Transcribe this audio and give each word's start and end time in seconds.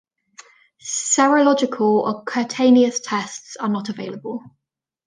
Serological 0.83 1.81
or 2.01 2.23
cutaneous 2.23 2.99
tests 3.01 3.55
are 3.57 3.69
not 3.69 3.87
available. 3.89 4.41